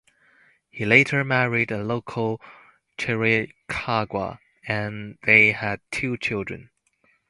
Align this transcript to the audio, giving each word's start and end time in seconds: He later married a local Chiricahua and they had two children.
He 0.71 0.83
later 0.83 1.23
married 1.23 1.69
a 1.69 1.83
local 1.83 2.41
Chiricahua 2.97 4.39
and 4.67 5.19
they 5.25 5.51
had 5.51 5.79
two 5.91 6.17
children. 6.17 6.71